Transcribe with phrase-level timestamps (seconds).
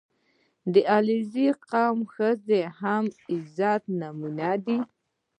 [0.73, 3.15] •د علیزي قوم ښځې هم د
[3.55, 4.77] غیرت نمونې دي.